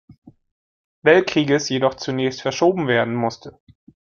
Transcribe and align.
Weltkrieges 1.03 1.69
jedoch 1.69 1.93
zunächst 1.93 2.41
verschoben 2.41 2.87
werden 2.87 3.13
musste. 3.13 3.59